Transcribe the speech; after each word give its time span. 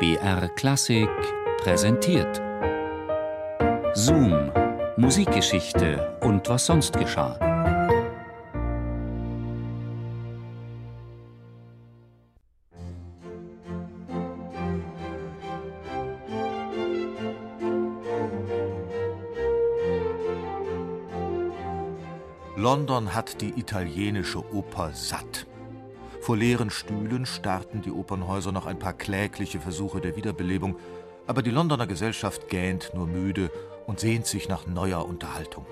BR 0.00 0.48
Klassik 0.56 1.10
präsentiert. 1.58 2.40
Zoom, 3.92 4.50
Musikgeschichte 4.96 6.18
und 6.22 6.48
was 6.48 6.64
sonst 6.64 6.98
geschah. 6.98 7.38
London 22.56 23.14
hat 23.14 23.42
die 23.42 23.50
italienische 23.50 24.42
Oper 24.54 24.92
satt. 24.94 25.49
Vor 26.20 26.36
leeren 26.36 26.70
Stühlen 26.70 27.24
starten 27.24 27.80
die 27.80 27.90
Opernhäuser 27.90 28.52
noch 28.52 28.66
ein 28.66 28.78
paar 28.78 28.92
klägliche 28.92 29.58
Versuche 29.58 30.00
der 30.00 30.16
Wiederbelebung, 30.16 30.76
aber 31.26 31.42
die 31.42 31.50
Londoner 31.50 31.86
Gesellschaft 31.86 32.48
gähnt 32.48 32.90
nur 32.94 33.06
müde 33.06 33.50
und 33.86 34.00
sehnt 34.00 34.26
sich 34.26 34.48
nach 34.48 34.66
neuer 34.66 35.06
Unterhaltung. 35.06 35.66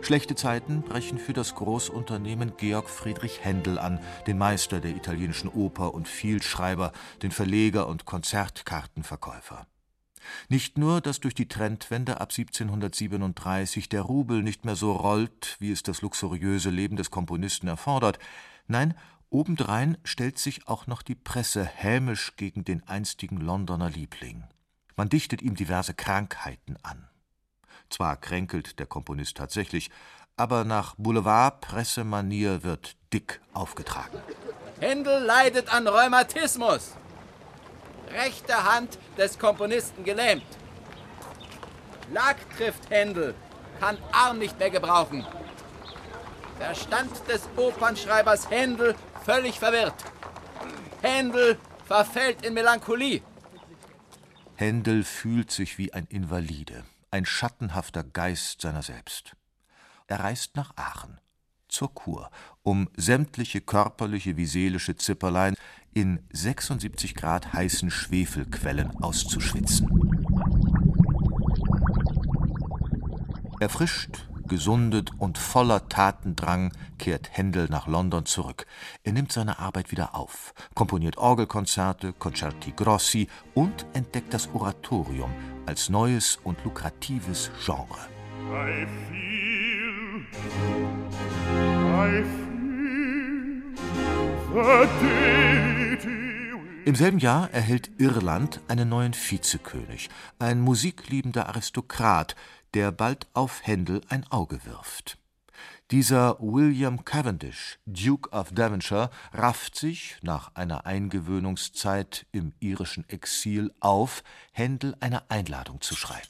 Schlechte 0.00 0.36
Zeiten 0.36 0.82
brechen 0.82 1.18
für 1.18 1.32
das 1.32 1.56
Großunternehmen 1.56 2.52
Georg 2.56 2.88
Friedrich 2.88 3.44
Händel 3.44 3.80
an, 3.80 3.98
den 4.28 4.38
Meister 4.38 4.80
der 4.80 4.92
italienischen 4.92 5.48
Oper 5.48 5.92
und 5.92 6.06
Vielschreiber, 6.06 6.92
den 7.22 7.32
Verleger 7.32 7.88
und 7.88 8.04
Konzertkartenverkäufer. 8.04 9.66
Nicht 10.48 10.78
nur, 10.78 11.00
dass 11.00 11.20
durch 11.20 11.34
die 11.34 11.48
Trendwende 11.48 12.20
ab 12.20 12.30
1737 12.30 13.88
der 13.88 14.02
Rubel 14.02 14.42
nicht 14.42 14.64
mehr 14.64 14.76
so 14.76 14.92
rollt, 14.92 15.56
wie 15.58 15.72
es 15.72 15.82
das 15.82 16.00
luxuriöse 16.00 16.70
Leben 16.70 16.96
des 16.96 17.10
Komponisten 17.10 17.66
erfordert, 17.66 18.18
nein, 18.68 18.94
Obendrein 19.30 19.98
stellt 20.04 20.38
sich 20.38 20.68
auch 20.68 20.86
noch 20.86 21.02
die 21.02 21.14
Presse 21.14 21.64
hämisch 21.64 22.34
gegen 22.36 22.64
den 22.64 22.86
einstigen 22.88 23.38
Londoner 23.38 23.90
Liebling. 23.90 24.44
Man 24.96 25.10
dichtet 25.10 25.42
ihm 25.42 25.54
diverse 25.54 25.92
Krankheiten 25.92 26.76
an. 26.82 27.08
Zwar 27.90 28.16
kränkelt 28.16 28.78
der 28.78 28.86
Komponist 28.86 29.36
tatsächlich, 29.36 29.90
aber 30.36 30.64
nach 30.64 30.94
Boulevard-Pressemanier 30.96 32.62
wird 32.62 32.96
dick 33.12 33.40
aufgetragen. 33.52 34.18
Händel 34.80 35.22
leidet 35.22 35.72
an 35.72 35.86
Rheumatismus. 35.86 36.96
Rechte 38.10 38.64
Hand 38.64 38.98
des 39.18 39.38
Komponisten 39.38 40.04
gelähmt. 40.04 40.46
Lack 42.12 42.36
trifft 42.56 42.88
Händel, 42.88 43.34
kann 43.78 43.98
Arm 44.12 44.38
nicht 44.38 44.58
mehr 44.58 44.70
gebrauchen. 44.70 45.26
Verstand 46.58 47.12
des 47.28 47.48
Opernschreibers 47.56 48.50
Händel 48.50 48.94
völlig 49.28 49.58
verwirrt. 49.58 50.02
Händel 51.02 51.58
verfällt 51.84 52.46
in 52.46 52.54
Melancholie. 52.54 53.20
Händel 54.54 55.04
fühlt 55.04 55.50
sich 55.50 55.76
wie 55.76 55.92
ein 55.92 56.06
Invalide, 56.06 56.84
ein 57.10 57.26
schattenhafter 57.26 58.04
Geist 58.04 58.62
seiner 58.62 58.82
selbst. 58.82 59.36
Er 60.06 60.20
reist 60.20 60.56
nach 60.56 60.72
Aachen, 60.76 61.20
zur 61.68 61.92
Kur, 61.92 62.30
um 62.62 62.88
sämtliche 62.96 63.60
körperliche 63.60 64.38
wie 64.38 64.46
seelische 64.46 64.96
Zipperlein 64.96 65.54
in 65.92 66.26
76 66.32 67.14
Grad 67.14 67.52
heißen 67.52 67.90
Schwefelquellen 67.90 68.96
auszuschwitzen. 69.02 69.90
Erfrischt 73.60 74.27
gesundet 74.48 75.12
und 75.18 75.38
voller 75.38 75.88
Tatendrang 75.88 76.72
kehrt 76.98 77.28
Händel 77.30 77.68
nach 77.70 77.86
London 77.86 78.26
zurück. 78.26 78.66
Er 79.04 79.12
nimmt 79.12 79.30
seine 79.30 79.58
Arbeit 79.58 79.90
wieder 79.90 80.14
auf, 80.14 80.54
komponiert 80.74 81.18
Orgelkonzerte, 81.18 82.12
Concerti 82.12 82.72
Grossi 82.72 83.28
und 83.54 83.86
entdeckt 83.92 84.34
das 84.34 84.48
Oratorium 84.52 85.30
als 85.66 85.88
neues 85.88 86.38
und 86.42 86.62
lukratives 86.64 87.50
Genre. 87.64 87.98
I 88.50 88.86
feel, 89.10 90.24
I 91.94 92.24
feel 92.24 92.98
Im 96.88 96.94
selben 96.94 97.18
Jahr 97.18 97.52
erhält 97.52 97.90
Irland 97.98 98.62
einen 98.66 98.88
neuen 98.88 99.12
Vizekönig, 99.12 100.08
ein 100.38 100.58
musikliebender 100.58 101.46
Aristokrat, 101.46 102.34
der 102.74 102.92
bald 102.92 103.26
auf 103.34 103.66
Händel 103.66 104.00
ein 104.08 104.26
Auge 104.30 104.64
wirft. 104.64 105.18
Dieser 105.90 106.36
William 106.38 107.04
Cavendish, 107.06 107.78
Duke 107.86 108.28
of 108.30 108.50
Devonshire, 108.52 109.08
rafft 109.32 109.74
sich 109.74 110.16
nach 110.20 110.54
einer 110.54 110.84
Eingewöhnungszeit 110.84 112.26
im 112.30 112.52
irischen 112.60 113.08
Exil 113.08 113.72
auf, 113.80 114.22
Händel 114.52 114.96
eine 115.00 115.30
Einladung 115.30 115.80
zu 115.80 115.96
schreiben. 115.96 116.28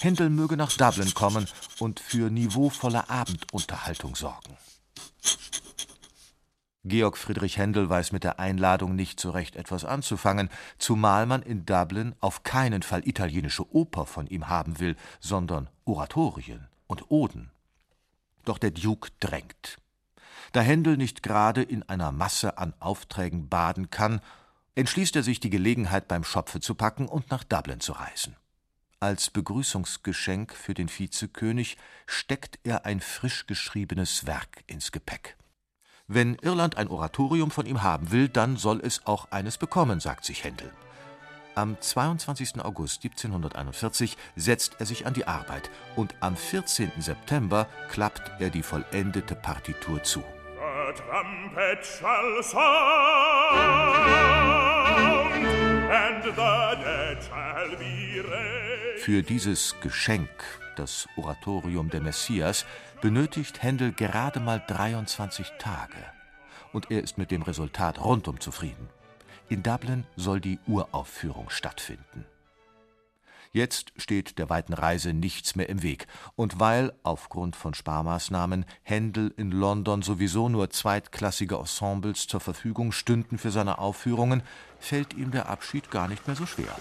Händel 0.00 0.30
möge 0.30 0.56
nach 0.56 0.72
Dublin 0.72 1.12
kommen 1.12 1.46
und 1.78 2.00
für 2.00 2.30
niveauvolle 2.30 3.10
Abendunterhaltung 3.10 4.16
sorgen. 4.16 4.56
Georg 6.88 7.18
Friedrich 7.18 7.58
Händel 7.58 7.90
weiß 7.90 8.12
mit 8.12 8.22
der 8.22 8.38
Einladung 8.38 8.94
nicht 8.94 9.18
so 9.18 9.30
recht 9.30 9.56
etwas 9.56 9.84
anzufangen, 9.84 10.48
zumal 10.78 11.26
man 11.26 11.42
in 11.42 11.66
Dublin 11.66 12.14
auf 12.20 12.44
keinen 12.44 12.82
Fall 12.82 13.06
italienische 13.08 13.74
Oper 13.74 14.06
von 14.06 14.28
ihm 14.28 14.48
haben 14.48 14.78
will, 14.78 14.94
sondern 15.18 15.68
Oratorien 15.84 16.68
und 16.86 17.10
Oden. 17.10 17.50
Doch 18.44 18.58
der 18.58 18.70
Duke 18.70 19.10
drängt. 19.18 19.78
Da 20.52 20.60
Händel 20.60 20.96
nicht 20.96 21.24
gerade 21.24 21.62
in 21.62 21.82
einer 21.82 22.12
Masse 22.12 22.56
an 22.56 22.72
Aufträgen 22.78 23.48
baden 23.48 23.90
kann, 23.90 24.20
entschließt 24.76 25.16
er 25.16 25.24
sich, 25.24 25.40
die 25.40 25.50
Gelegenheit 25.50 26.06
beim 26.06 26.22
Schopfe 26.22 26.60
zu 26.60 26.76
packen 26.76 27.08
und 27.08 27.32
nach 27.32 27.42
Dublin 27.42 27.80
zu 27.80 27.94
reisen. 27.94 28.36
Als 29.00 29.30
Begrüßungsgeschenk 29.30 30.54
für 30.54 30.74
den 30.74 30.88
Vizekönig 30.88 31.78
steckt 32.06 32.60
er 32.62 32.86
ein 32.86 33.00
frisch 33.00 33.48
geschriebenes 33.48 34.26
Werk 34.26 34.62
ins 34.68 34.92
Gepäck. 34.92 35.36
Wenn 36.08 36.36
Irland 36.36 36.76
ein 36.76 36.86
Oratorium 36.86 37.50
von 37.50 37.66
ihm 37.66 37.82
haben 37.82 38.12
will, 38.12 38.28
dann 38.28 38.56
soll 38.56 38.80
es 38.80 39.04
auch 39.06 39.26
eines 39.32 39.58
bekommen, 39.58 39.98
sagt 39.98 40.24
sich 40.24 40.44
Händel. 40.44 40.70
Am 41.56 41.80
22. 41.80 42.60
August 42.64 43.02
1741 43.02 44.16
setzt 44.36 44.76
er 44.78 44.86
sich 44.86 45.06
an 45.06 45.14
die 45.14 45.26
Arbeit 45.26 45.68
und 45.96 46.14
am 46.20 46.36
14. 46.36 46.92
September 46.98 47.66
klappt 47.88 48.30
er 48.40 48.50
die 48.50 48.62
vollendete 48.62 49.34
Partitur 49.34 50.02
zu. 50.04 50.22
Für 58.98 59.22
dieses 59.22 59.74
Geschenk, 59.80 60.30
das 60.78 61.08
Oratorium 61.16 61.90
der 61.90 62.00
Messias, 62.00 62.64
benötigt 63.00 63.62
Händel 63.62 63.92
gerade 63.92 64.40
mal 64.40 64.62
23 64.66 65.52
Tage. 65.58 65.96
Und 66.72 66.90
er 66.90 67.02
ist 67.02 67.18
mit 67.18 67.30
dem 67.30 67.42
Resultat 67.42 68.02
rundum 68.04 68.40
zufrieden. 68.40 68.88
In 69.48 69.62
Dublin 69.62 70.04
soll 70.16 70.40
die 70.40 70.58
Uraufführung 70.66 71.50
stattfinden. 71.50 72.26
Jetzt 73.52 73.92
steht 73.96 74.38
der 74.38 74.50
weiten 74.50 74.74
Reise 74.74 75.14
nichts 75.14 75.56
mehr 75.56 75.70
im 75.70 75.82
Weg, 75.82 76.06
und 76.34 76.60
weil 76.60 76.92
aufgrund 77.02 77.56
von 77.56 77.72
Sparmaßnahmen 77.72 78.66
Händel 78.82 79.32
in 79.38 79.50
London 79.50 80.02
sowieso 80.02 80.50
nur 80.50 80.68
zweitklassige 80.68 81.56
Ensembles 81.56 82.26
zur 82.26 82.40
Verfügung 82.40 82.92
stünden 82.92 83.38
für 83.38 83.50
seine 83.50 83.78
Aufführungen, 83.78 84.42
fällt 84.78 85.14
ihm 85.14 85.30
der 85.30 85.48
Abschied 85.48 85.90
gar 85.90 86.06
nicht 86.06 86.26
mehr 86.26 86.36
so 86.36 86.44
schwer. 86.44 86.76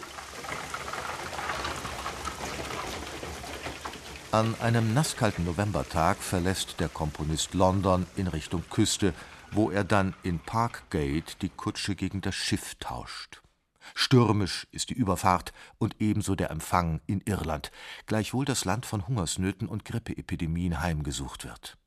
An 4.36 4.54
einem 4.60 4.94
nasskalten 4.94 5.46
Novembertag 5.46 6.18
verlässt 6.18 6.82
der 6.82 6.90
Komponist 6.90 7.54
London 7.54 8.06
in 8.18 8.28
Richtung 8.28 8.66
Küste, 8.70 9.14
wo 9.54 9.72
er 9.72 9.86
dann 9.86 10.14
in 10.24 10.40
Parkgate 10.40 11.38
die 11.42 11.48
Kutsche 11.48 11.96
gegen 11.96 12.20
das 12.20 12.36
Schiff 12.36 12.76
tauscht. 12.82 13.42
Stürmisch 13.94 14.68
ist 14.74 14.90
die 14.90 14.94
Überfahrt 14.94 15.54
und 15.78 15.96
ebenso 16.02 16.36
der 16.36 16.50
Empfang 16.50 17.00
in 17.08 17.22
Irland, 17.22 17.72
gleichwohl 18.08 18.44
das 18.44 18.66
Land 18.66 18.86
von 18.86 19.08
Hungersnöten 19.08 19.70
und 19.70 19.86
Grippeepidemien 19.86 20.82
heimgesucht 20.82 21.46
wird. 21.46 21.78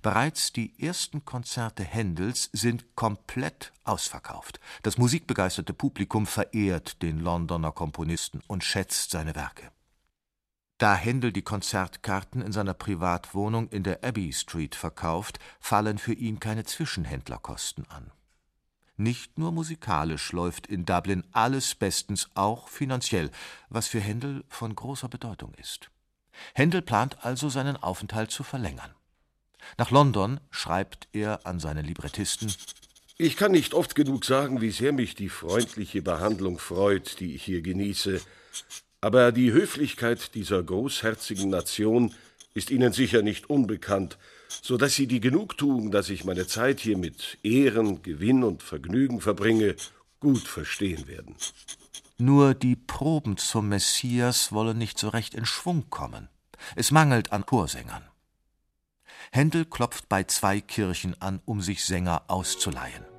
Bereits 0.00 0.52
die 0.52 0.80
ersten 0.80 1.24
Konzerte 1.24 1.82
Händels 1.82 2.50
sind 2.52 2.94
komplett 2.94 3.72
ausverkauft. 3.82 4.60
Das 4.84 4.96
musikbegeisterte 4.96 5.72
Publikum 5.72 6.28
verehrt 6.28 7.02
den 7.02 7.18
Londoner 7.18 7.72
Komponisten 7.72 8.42
und 8.46 8.62
schätzt 8.62 9.10
seine 9.10 9.34
Werke. 9.34 9.72
Da 10.80 10.94
Händel 10.94 11.30
die 11.30 11.42
Konzertkarten 11.42 12.40
in 12.40 12.52
seiner 12.52 12.72
Privatwohnung 12.72 13.68
in 13.68 13.82
der 13.82 14.02
Abbey 14.02 14.32
Street 14.32 14.74
verkauft, 14.74 15.38
fallen 15.60 15.98
für 15.98 16.14
ihn 16.14 16.40
keine 16.40 16.64
Zwischenhändlerkosten 16.64 17.84
an. 17.90 18.10
Nicht 18.96 19.38
nur 19.38 19.52
musikalisch 19.52 20.32
läuft 20.32 20.66
in 20.66 20.86
Dublin 20.86 21.22
alles 21.32 21.74
bestens, 21.74 22.30
auch 22.32 22.68
finanziell, 22.68 23.30
was 23.68 23.88
für 23.88 24.00
Händel 24.00 24.42
von 24.48 24.74
großer 24.74 25.10
Bedeutung 25.10 25.52
ist. 25.60 25.90
Händel 26.54 26.80
plant 26.80 27.26
also 27.26 27.50
seinen 27.50 27.76
Aufenthalt 27.76 28.30
zu 28.30 28.42
verlängern. 28.42 28.94
Nach 29.76 29.90
London 29.90 30.40
schreibt 30.50 31.08
er 31.12 31.44
an 31.44 31.60
seine 31.60 31.82
Librettisten 31.82 32.54
Ich 33.18 33.36
kann 33.36 33.52
nicht 33.52 33.74
oft 33.74 33.94
genug 33.94 34.24
sagen, 34.24 34.62
wie 34.62 34.70
sehr 34.70 34.92
mich 34.92 35.14
die 35.14 35.28
freundliche 35.28 36.00
Behandlung 36.00 36.58
freut, 36.58 37.20
die 37.20 37.34
ich 37.34 37.42
hier 37.42 37.60
genieße. 37.60 38.22
Aber 39.00 39.32
die 39.32 39.52
Höflichkeit 39.52 40.34
dieser 40.34 40.62
großherzigen 40.62 41.48
Nation 41.48 42.14
ist 42.52 42.70
Ihnen 42.70 42.92
sicher 42.92 43.22
nicht 43.22 43.48
unbekannt, 43.48 44.18
so 44.48 44.76
dass 44.76 44.94
Sie 44.94 45.06
die 45.06 45.20
Genugtuung, 45.20 45.90
dass 45.90 46.10
ich 46.10 46.24
meine 46.24 46.46
Zeit 46.46 46.80
hier 46.80 46.98
mit 46.98 47.38
Ehren, 47.42 48.02
Gewinn 48.02 48.44
und 48.44 48.62
Vergnügen 48.62 49.20
verbringe, 49.20 49.76
gut 50.18 50.42
verstehen 50.42 51.06
werden. 51.06 51.34
Nur 52.18 52.52
die 52.52 52.76
Proben 52.76 53.38
zum 53.38 53.70
Messias 53.70 54.52
wollen 54.52 54.76
nicht 54.76 54.98
so 54.98 55.08
recht 55.08 55.34
in 55.34 55.46
Schwung 55.46 55.88
kommen. 55.88 56.28
Es 56.76 56.90
mangelt 56.90 57.32
an 57.32 57.46
Chorsängern. 57.46 58.02
Händel 59.32 59.64
klopft 59.64 60.08
bei 60.10 60.24
zwei 60.24 60.60
Kirchen 60.60 61.18
an, 61.22 61.40
um 61.46 61.62
sich 61.62 61.84
Sänger 61.84 62.24
auszuleihen. 62.28 63.09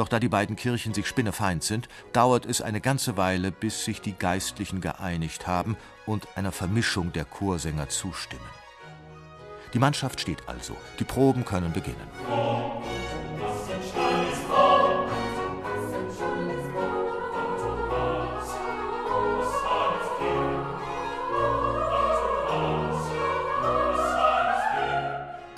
Doch 0.00 0.08
da 0.08 0.18
die 0.18 0.30
beiden 0.30 0.56
Kirchen 0.56 0.94
sich 0.94 1.06
spinnefeind 1.06 1.62
sind, 1.62 1.86
dauert 2.14 2.46
es 2.46 2.62
eine 2.62 2.80
ganze 2.80 3.18
Weile, 3.18 3.52
bis 3.52 3.84
sich 3.84 4.00
die 4.00 4.14
Geistlichen 4.14 4.80
geeinigt 4.80 5.46
haben 5.46 5.76
und 6.06 6.26
einer 6.36 6.52
Vermischung 6.52 7.12
der 7.12 7.26
Chorsänger 7.26 7.90
zustimmen. 7.90 8.48
Die 9.74 9.78
Mannschaft 9.78 10.18
steht 10.18 10.48
also, 10.48 10.74
die 10.98 11.04
Proben 11.04 11.44
können 11.44 11.74
beginnen. 11.74 12.79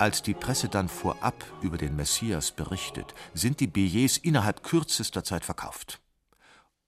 Als 0.03 0.21
die 0.21 0.33
Presse 0.33 0.67
dann 0.67 0.89
vorab 0.89 1.45
über 1.61 1.77
den 1.77 1.95
Messias 1.95 2.51
berichtet, 2.51 3.15
sind 3.33 3.61
die 3.61 3.67
Billets 3.67 4.17
innerhalb 4.17 4.61
kürzester 4.61 5.23
Zeit 5.23 5.45
verkauft. 5.45 6.01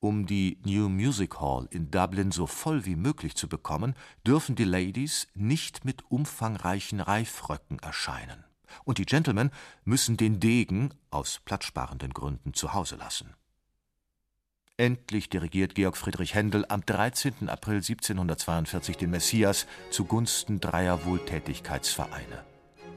Um 0.00 0.26
die 0.26 0.58
New 0.66 0.90
Music 0.90 1.40
Hall 1.40 1.66
in 1.70 1.90
Dublin 1.90 2.30
so 2.30 2.46
voll 2.46 2.84
wie 2.84 2.94
möglich 2.94 3.34
zu 3.34 3.48
bekommen, 3.48 3.94
dürfen 4.26 4.54
die 4.54 4.64
Ladies 4.64 5.28
nicht 5.32 5.86
mit 5.86 6.02
umfangreichen 6.10 7.00
Reifröcken 7.00 7.78
erscheinen. 7.78 8.44
Und 8.84 8.98
die 8.98 9.06
Gentlemen 9.06 9.50
müssen 9.86 10.18
den 10.18 10.38
Degen 10.38 10.90
aus 11.08 11.40
platzsparenden 11.42 12.12
Gründen 12.12 12.52
zu 12.52 12.74
Hause 12.74 12.96
lassen. 12.96 13.32
Endlich 14.76 15.30
dirigiert 15.30 15.74
Georg 15.74 15.96
Friedrich 15.96 16.34
Händel 16.34 16.66
am 16.68 16.84
13. 16.84 17.48
April 17.48 17.76
1742 17.76 18.98
den 18.98 19.08
Messias 19.08 19.66
zugunsten 19.90 20.60
dreier 20.60 21.06
Wohltätigkeitsvereine 21.06 22.44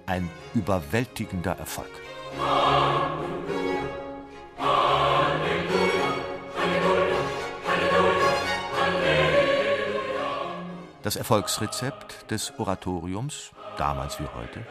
ein 0.09 0.27
überwältigender 0.56 1.56
Erfolg. 1.57 1.91
Das 11.03 11.15
Erfolgsrezept 11.15 12.31
des 12.31 12.53
Oratoriums, 12.57 13.51
damals 13.77 14.19
wie 14.19 14.27
heute, 14.35 14.65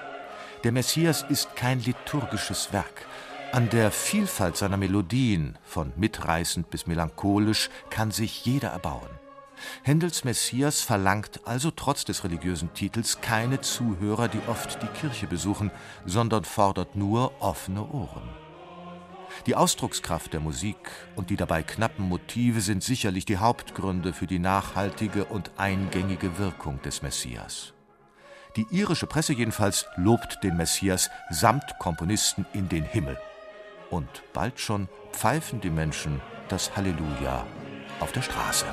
der 0.65 0.73
Messias 0.73 1.25
ist 1.29 1.55
kein 1.55 1.81
liturgisches 1.81 2.73
Werk. 2.73 3.07
An 3.53 3.71
der 3.71 3.93
Vielfalt 3.93 4.57
seiner 4.57 4.77
Melodien, 4.77 5.57
von 5.65 5.93
mitreißend 5.97 6.69
bis 6.69 6.89
melancholisch, 6.89 7.71
kann 7.91 8.11
sich 8.11 8.45
jeder 8.45 8.71
erbauen. 8.71 9.09
Händels 9.83 10.25
Messias 10.25 10.81
verlangt 10.81 11.41
also 11.45 11.71
trotz 11.71 12.05
des 12.05 12.25
religiösen 12.25 12.73
Titels 12.75 13.21
keine 13.21 13.61
Zuhörer, 13.61 14.29
die 14.29 14.41
oft 14.47 14.83
die 14.83 14.99
Kirche 14.99 15.27
besuchen, 15.27 15.71
sondern 16.05 16.45
fordert 16.45 16.97
nur 16.97 17.41
offene 17.41 17.87
Ohren. 17.87 18.29
Die 19.47 19.55
Ausdruckskraft 19.55 20.33
der 20.33 20.41
Musik 20.41 20.91
und 21.17 21.31
die 21.31 21.37
dabei 21.37 21.63
knappen 21.63 22.09
Motive 22.09 22.61
sind 22.61 22.83
sicherlich 22.83 23.25
die 23.25 23.39
Hauptgründe 23.39 24.13
für 24.13 24.27
die 24.27 24.39
nachhaltige 24.39 25.25
und 25.25 25.53
eingängige 25.57 26.39
Wirkung 26.39 26.81
des 26.83 27.03
Messias. 27.03 27.73
Die 28.57 28.67
irische 28.71 29.07
Presse 29.07 29.35
jedenfalls 29.35 29.87
lobt 29.97 30.43
den 30.43 30.57
Messias 30.57 31.11
samt 31.31 31.79
Komponisten 31.79 32.47
in 32.53 32.69
den 32.69 32.85
Himmel. 32.85 33.19
Und 33.91 34.09
bald 34.33 34.59
schon 34.59 34.89
pfeifen 35.13 35.61
die 35.61 35.71
Menschen 35.71 36.21
das 36.49 36.77
Halleluja 36.77 37.47
auf 38.01 38.13
der 38.13 38.23
Straße. 38.23 38.67